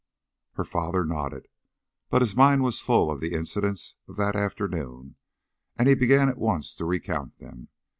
[0.53, 1.47] Her father nodded,
[2.09, 5.15] but his mind was full of the incidents of that afternoon
[5.77, 7.67] and he began at once to recount them.